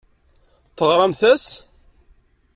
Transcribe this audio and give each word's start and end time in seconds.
Teɣramt-as? 0.77 1.47